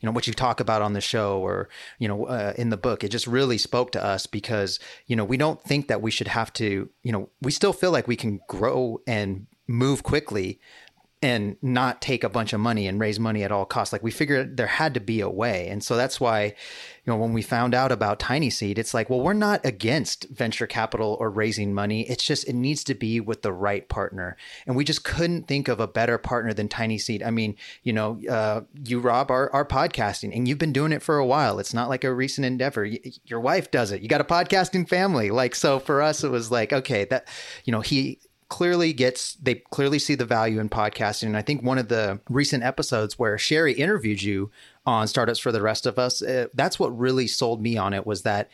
[0.00, 2.76] you know what you talk about on the show or you know uh, in the
[2.76, 6.10] book it just really spoke to us because you know we don't think that we
[6.10, 10.58] should have to you know we still feel like we can grow and move quickly
[11.20, 13.92] and not take a bunch of money and raise money at all costs.
[13.92, 15.68] Like we figured there had to be a way.
[15.68, 16.52] And so that's why, you
[17.06, 20.68] know, when we found out about Tiny Seed, it's like, well, we're not against venture
[20.68, 22.08] capital or raising money.
[22.08, 24.36] It's just it needs to be with the right partner.
[24.64, 27.24] And we just couldn't think of a better partner than Tiny Seed.
[27.24, 31.02] I mean, you know, uh, you Rob are, are podcasting and you've been doing it
[31.02, 31.58] for a while.
[31.58, 32.84] It's not like a recent endeavor.
[32.84, 34.02] Y- your wife does it.
[34.02, 35.32] You got a podcasting family.
[35.32, 37.26] Like so for us it was like, okay, that
[37.64, 41.24] you know, he clearly gets they clearly see the value in podcasting.
[41.24, 44.50] And i think one of the recent episodes where sherry interviewed you
[44.86, 48.06] on startups for the rest of us uh, that's what really sold me on it
[48.06, 48.48] was that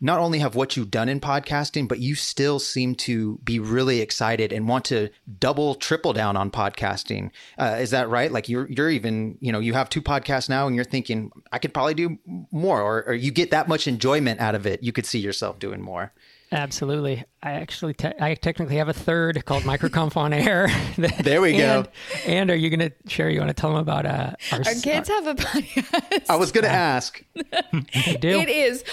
[0.00, 4.00] not only have what you've done in podcasting but you still seem to be really
[4.00, 7.30] excited and want to double triple down on podcasting.
[7.58, 8.32] Uh, is that right?
[8.32, 11.58] Like you're you're even you know you have two podcasts now and you're thinking i
[11.58, 12.18] could probably do
[12.50, 14.82] more or, or you get that much enjoyment out of it.
[14.82, 16.12] You could see yourself doing more
[16.52, 17.24] Absolutely.
[17.42, 20.68] I actually, te- I technically have a third called Microconf on Air.
[21.22, 21.84] There we go.
[21.84, 21.88] and,
[22.26, 23.28] And are you going to share?
[23.28, 26.26] You want to tell them about uh, our, Our kids have a podcast.
[26.28, 28.28] i was going to ask They do.
[28.28, 28.84] It is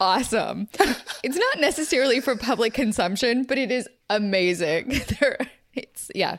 [0.00, 0.68] awesome.
[1.22, 5.00] it's not necessarily for public consumption, but it is amazing.
[5.20, 5.38] They're,
[5.74, 6.36] it's yeah,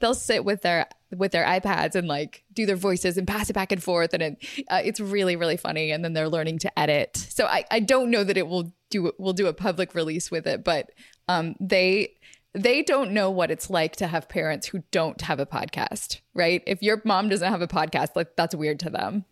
[0.00, 3.52] they'll sit with their with their iPads and like do their voices and pass it
[3.52, 5.90] back and forth, and it, uh, it's really really funny.
[5.90, 7.16] And then they're learning to edit.
[7.16, 10.46] So I I don't know that it will do we'll do a public release with
[10.46, 10.90] it, but
[11.28, 12.14] um they
[12.52, 16.62] they don't know what it's like to have parents who don't have a podcast, right?
[16.66, 19.24] If your mom doesn't have a podcast, like that's weird to them.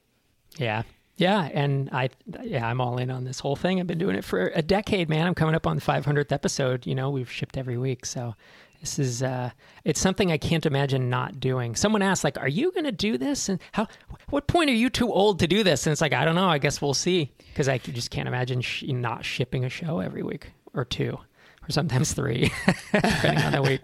[0.57, 0.83] Yeah.
[1.19, 2.11] Yeah, and I
[2.43, 3.81] yeah, I'm all in on this whole thing.
[3.81, 5.27] I've been doing it for a decade, man.
[5.27, 6.87] I'm coming up on the 500th episode.
[6.87, 8.37] You know, we've shipped every week, so
[8.81, 9.51] this is uh
[9.85, 11.75] it's something I can't imagine not doing.
[11.75, 13.89] Someone asked like, "Are you going to do this?" And how
[14.31, 15.87] what point are you too old to do this?
[15.87, 16.49] And it's like, I don't know.
[16.49, 20.23] I guess we'll see because I just can't imagine sh- not shipping a show every
[20.23, 21.19] week or two
[21.69, 22.51] or sometimes 3
[22.93, 23.83] depending on the week.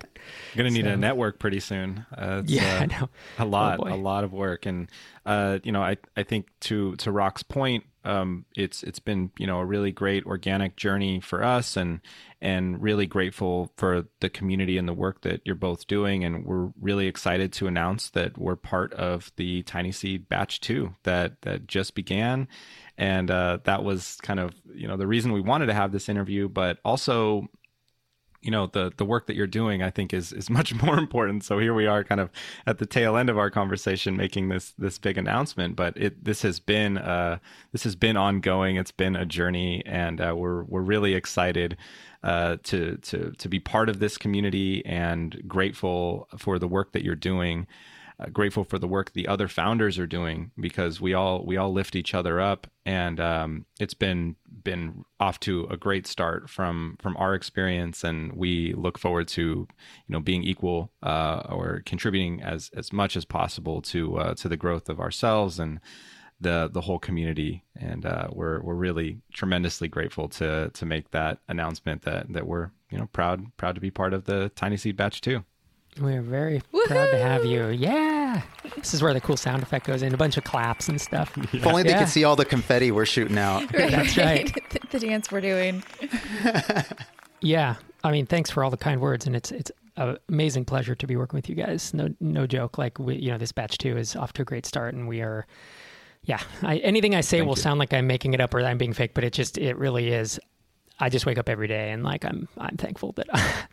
[0.55, 2.07] You're gonna need a network pretty soon.
[2.17, 3.09] Uh, Yeah, uh, I know.
[3.39, 3.93] a lot, boy.
[3.93, 4.89] a lot of work, and
[5.27, 9.47] uh, you know, I I think to to Rock's point, um, it's it's been you
[9.47, 12.01] know a really great organic journey for us, and
[12.41, 16.71] and really grateful for the community and the work that you're both doing, and we're
[16.81, 21.67] really excited to announce that we're part of the Tiny Seed Batch Two that that
[21.67, 22.49] just began,
[22.97, 26.09] and uh, that was kind of you know the reason we wanted to have this
[26.09, 27.49] interview, but also
[28.45, 31.45] you know the the work that you're doing i think is is much more important.
[31.45, 32.31] So here we are kind of
[32.67, 36.43] at the tail end of our conversation making this this big announcement but it this
[36.43, 37.39] has been uh
[37.73, 38.77] this has been ongoing.
[38.77, 41.77] It's been a journey and uh, we're we're really excited
[42.23, 47.05] uh, to to to be part of this community and grateful for the work that
[47.05, 47.67] you're doing
[48.21, 51.73] uh, grateful for the work the other founders are doing because we all we all
[51.73, 56.97] lift each other up and um, it's been been off to a great start from
[57.01, 59.67] from our experience and we look forward to you
[60.09, 64.57] know being equal uh, or contributing as as much as possible to uh, to the
[64.57, 65.81] growth of ourselves and
[66.41, 67.65] the the whole community.
[67.77, 72.71] And uh, we're we're really tremendously grateful to to make that announcement that that we're
[72.91, 75.45] you know proud proud to be part of the tiny seed batch two
[76.01, 77.69] We're very proud to have you.
[77.69, 78.43] Yeah.
[78.77, 81.33] This is where the cool sound effect goes in, a bunch of claps and stuff.
[81.55, 82.01] If only they Yeah.
[82.01, 83.69] could see all the confetti we're shooting out.
[83.73, 84.53] That's right.
[84.71, 85.85] the, the dance we're doing.
[87.41, 87.77] Yeah.
[88.03, 91.07] I mean, thanks for all the kind words and it's it's an amazing pleasure to
[91.07, 91.95] be working with you guys.
[91.95, 92.77] No no joke.
[92.79, 95.21] Like we you know, this batch 2 is off to a great start and we
[95.21, 95.47] are
[96.27, 98.79] yeah, I, anything I say will sound like I'm making it up or that I'm
[98.79, 100.41] being fake, but it just it really is
[100.99, 103.27] I just wake up every day and like I'm I'm thankful that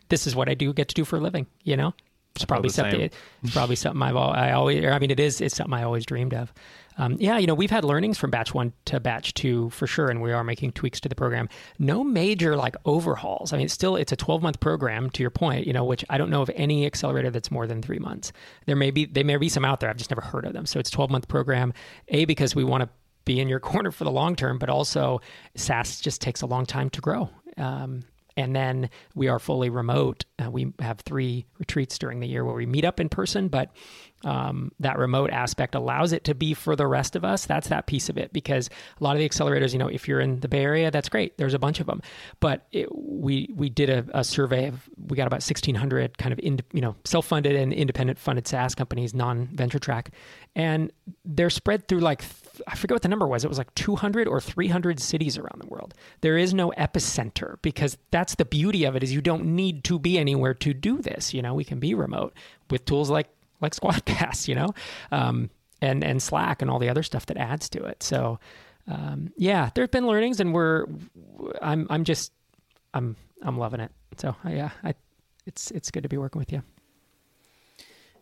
[0.08, 1.92] this is what I do get to do for a living, you know?
[2.34, 5.56] It's probably something it's probably something I've al- I always I mean it is it's
[5.56, 6.52] something I always dreamed of.
[6.98, 10.08] Um, yeah, you know, we've had learnings from batch 1 to batch 2 for sure
[10.08, 11.48] and we are making tweaks to the program.
[11.78, 13.52] No major like overhauls.
[13.52, 16.18] I mean, it's still it's a 12-month program to your point, you know, which I
[16.18, 18.32] don't know of any accelerator that's more than 3 months.
[18.66, 19.88] There may be there may be some out there.
[19.88, 20.66] I've just never heard of them.
[20.66, 21.72] So it's a 12-month program
[22.08, 22.90] A because we want to
[23.24, 25.20] be in your corner for the long term, but also
[25.54, 27.30] SaaS just takes a long time to grow.
[27.56, 28.02] Um,
[28.36, 30.24] and then we are fully remote.
[30.42, 33.70] Uh, we have three retreats during the year where we meet up in person, but
[34.24, 37.46] um, that remote aspect allows it to be for the rest of us.
[37.46, 40.20] That's that piece of it because a lot of the accelerators, you know, if you're
[40.20, 41.36] in the Bay Area, that's great.
[41.38, 42.00] There's a bunch of them,
[42.40, 46.38] but it, we we did a, a survey of we got about 1,600 kind of
[46.40, 50.10] in, you know self funded and independent funded SaaS companies, non venture track,
[50.54, 50.92] and
[51.24, 52.22] they're spread through like
[52.66, 53.44] I forget what the number was.
[53.44, 55.94] It was like 200 or 300 cities around the world.
[56.20, 59.98] There is no epicenter because that's the beauty of it is you don't need to
[59.98, 61.32] be anywhere to do this.
[61.32, 62.34] You know, we can be remote
[62.70, 63.28] with tools like
[63.60, 64.74] like Squadcast, you know,
[65.10, 68.02] um, and and Slack and all the other stuff that adds to it.
[68.02, 68.38] So,
[68.86, 70.86] um, yeah, there's been learnings, and we're
[71.60, 72.32] I'm I'm just
[72.92, 73.92] I'm I'm loving it.
[74.18, 74.94] So yeah, I
[75.46, 76.62] it's it's good to be working with you.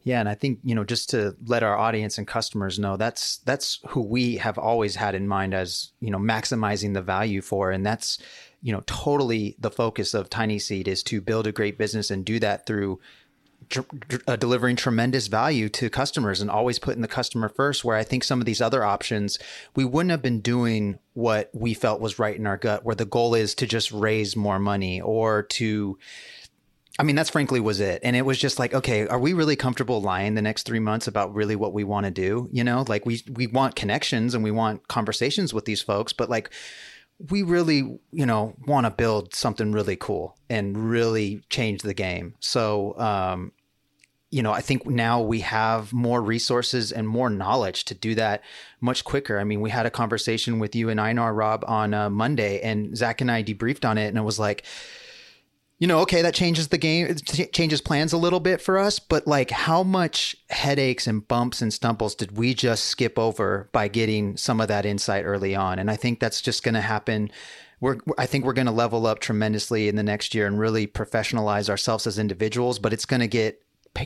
[0.02, 3.38] Yeah, and I think you know just to let our audience and customers know that's
[3.38, 7.70] that's who we have always had in mind as you know maximizing the value for,
[7.70, 8.18] and that's
[8.62, 12.24] you know totally the focus of Tiny Seed is to build a great business and
[12.24, 12.98] do that through
[13.68, 17.84] dr- uh, delivering tremendous value to customers and always putting the customer first.
[17.84, 19.38] Where I think some of these other options
[19.74, 23.04] we wouldn't have been doing what we felt was right in our gut, where the
[23.04, 25.98] goal is to just raise more money or to
[27.00, 28.02] I mean, that's frankly was it.
[28.04, 31.08] And it was just like, okay, are we really comfortable lying the next three months
[31.08, 32.46] about really what we want to do?
[32.52, 36.28] You know, like we we want connections and we want conversations with these folks, but
[36.28, 36.50] like
[37.30, 42.34] we really, you know, want to build something really cool and really change the game.
[42.40, 43.52] So, um,
[44.30, 48.42] you know, I think now we have more resources and more knowledge to do that
[48.82, 49.38] much quicker.
[49.38, 52.94] I mean, we had a conversation with you and Einar Rob on uh, Monday, and
[52.94, 54.64] Zach and I debriefed on it, and it was like,
[55.80, 58.98] you know, okay, that changes the game, it changes plans a little bit for us,
[58.98, 63.88] but like how much headaches and bumps and stumbles did we just skip over by
[63.88, 65.78] getting some of that insight early on?
[65.78, 67.30] And I think that's just going to happen.
[67.80, 70.86] We're, I think we're going to level up tremendously in the next year and really
[70.86, 73.62] professionalize ourselves as individuals, but it's going to get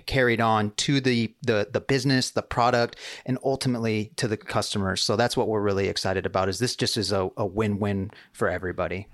[0.07, 2.97] carried on to the, the the business, the product,
[3.27, 5.03] and ultimately to the customers.
[5.03, 6.49] So that's what we're really excited about.
[6.49, 9.09] Is this just is a, a win win for everybody?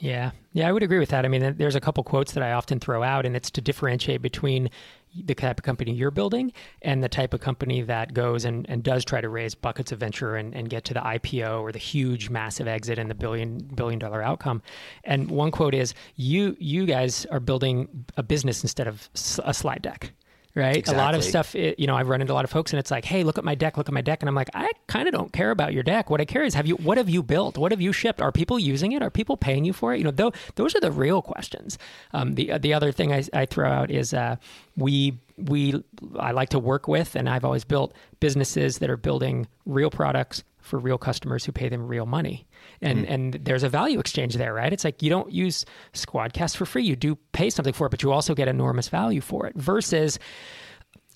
[0.00, 0.30] Yeah.
[0.52, 1.24] Yeah, I would agree with that.
[1.24, 4.22] I mean, there's a couple quotes that I often throw out, and it's to differentiate
[4.22, 4.70] between
[5.14, 8.82] the type of company you're building and the type of company that goes and, and
[8.82, 11.78] does try to raise buckets of venture and, and get to the IPO or the
[11.78, 14.62] huge massive exit and the billion billion dollar outcome.
[15.04, 19.08] And one quote is you you guys are building a business instead of
[19.44, 20.12] a slide deck
[20.54, 20.76] right?
[20.76, 21.00] Exactly.
[21.00, 22.90] A lot of stuff, you know, I've run into a lot of folks, and it's
[22.90, 25.08] like, hey, look at my deck, look at my deck, and I'm like, I kind
[25.08, 26.10] of don't care about your deck.
[26.10, 27.58] What I care is, have you, what have you built?
[27.58, 28.20] What have you shipped?
[28.20, 29.02] Are people using it?
[29.02, 29.98] Are people paying you for it?
[29.98, 31.78] You know, th- those are the real questions.
[32.12, 34.36] Um, the the other thing I, I throw out is uh,
[34.76, 35.82] we we
[36.18, 40.42] I like to work with, and I've always built businesses that are building real products
[40.70, 42.46] for real customers who pay them real money.
[42.80, 43.10] And mm.
[43.10, 44.72] and there's a value exchange there, right?
[44.72, 46.84] It's like you don't use Squadcast for free.
[46.84, 49.56] You do pay something for it, but you also get enormous value for it.
[49.56, 50.18] Versus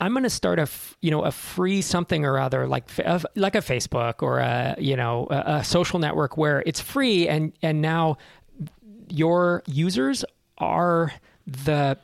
[0.00, 0.68] I'm going to start a
[1.00, 2.90] you know a free something or other like
[3.36, 7.52] like a Facebook or a you know a, a social network where it's free and
[7.62, 8.18] and now
[9.08, 10.24] your users
[10.58, 11.12] are
[11.46, 11.98] the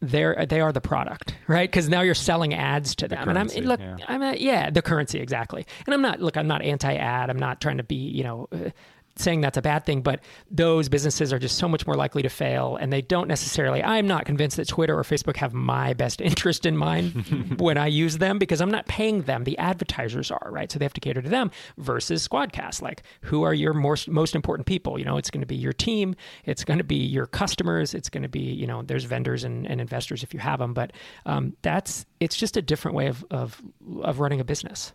[0.00, 1.68] they're they are the product, right?
[1.68, 4.04] Because now you're selling ads to them, the currency, and I'm look, yeah.
[4.08, 5.66] I'm a, yeah, the currency exactly.
[5.86, 7.30] And I'm not look, I'm not anti-ad.
[7.30, 8.70] I'm not trying to be you know uh,
[9.18, 12.28] saying that's a bad thing, but those businesses are just so much more likely to
[12.28, 12.76] fail.
[12.76, 16.66] And they don't necessarily, I'm not convinced that Twitter or Facebook have my best interest
[16.66, 19.44] in mind when I use them because I'm not paying them.
[19.44, 20.70] The advertisers are, right?
[20.70, 22.82] So they have to cater to them versus Squadcast.
[22.82, 24.98] Like, who are your most, most important people?
[24.98, 26.14] You know, it's going to be your team,
[26.44, 29.66] it's going to be your customers, it's going to be, you know, there's vendors and,
[29.66, 30.74] and investors if you have them.
[30.74, 30.92] But
[31.24, 33.62] um, that's, it's just a different way of, of,
[34.02, 34.92] of running a business.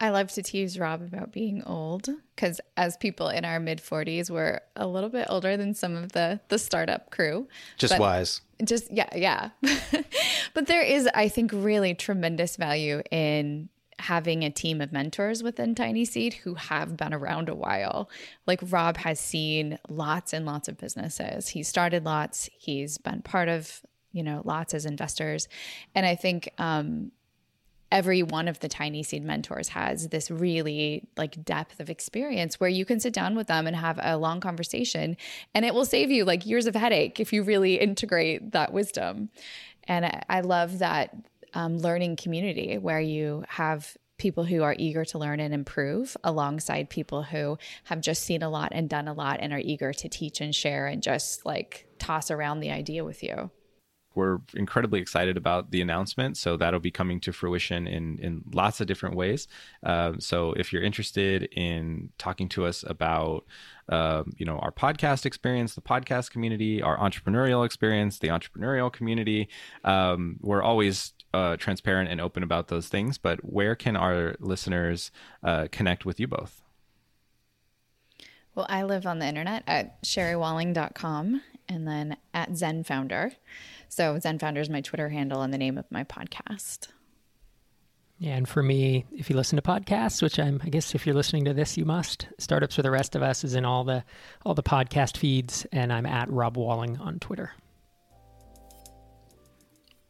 [0.00, 4.30] I love to tease Rob about being old because as people in our mid 40s,
[4.30, 7.48] we're a little bit older than some of the the startup crew.
[7.76, 8.40] Just but wise.
[8.64, 9.50] Just yeah, yeah.
[10.54, 13.68] but there is, I think, really tremendous value in
[13.98, 18.08] having a team of mentors within Tiny Seed who have been around a while.
[18.46, 21.48] Like Rob has seen lots and lots of businesses.
[21.48, 22.48] He started lots.
[22.56, 23.82] He's been part of
[24.12, 25.48] you know lots as investors,
[25.94, 27.10] and I think um,
[27.90, 32.68] every one of the tiny seed mentors has this really like depth of experience where
[32.68, 35.16] you can sit down with them and have a long conversation
[35.54, 39.30] and it will save you like years of headache if you really integrate that wisdom.
[39.84, 41.14] And i, love that
[41.54, 46.90] um, learning community where you have people who are eager to learn and improve alongside
[46.90, 50.08] people who have just seen a lot and done a lot and are eager to
[50.08, 53.50] teach and share and just like toss around the idea with you
[54.18, 56.36] we're incredibly excited about the announcement.
[56.36, 59.46] So that'll be coming to fruition in in lots of different ways.
[59.84, 63.44] Um, so if you're interested in talking to us about
[63.88, 69.48] um, you know our podcast experience, the podcast community, our entrepreneurial experience, the entrepreneurial community,
[69.84, 73.18] um, we're always uh, transparent and open about those things.
[73.18, 75.12] But where can our listeners
[75.44, 76.60] uh, connect with you both?
[78.56, 83.32] Well, I live on the internet at sherrywalling.com and then at Zen Founder.
[83.88, 86.88] So Zen Founder is my Twitter handle and the name of my podcast.
[88.20, 91.14] Yeah, and for me, if you listen to podcasts, which I'm, I guess if you're
[91.14, 92.26] listening to this, you must.
[92.38, 94.02] Startups for the rest of us is in all the
[94.44, 97.52] all the podcast feeds, and I'm at Rob Walling on Twitter.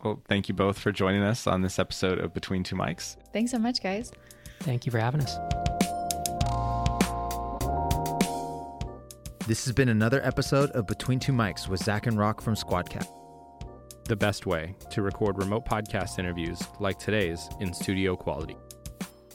[0.02, 3.16] Well, thank you both for joining us on this episode of Between Two Mics.
[3.32, 4.10] Thanks so much, guys.
[4.60, 5.77] Thank you for having us.
[9.48, 13.08] This has been another episode of Between Two Mics with Zach and Rock from Squadcast
[14.04, 18.56] the best way to record remote podcast interviews like today's in studio quality.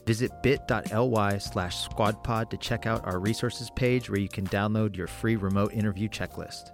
[0.06, 5.08] Visit bit.ly slash squadpod to check out our resources page where you can download your
[5.08, 6.72] free remote interview checklist.